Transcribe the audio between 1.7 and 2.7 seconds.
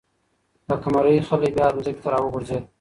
ځمکې ته راوغورځېد.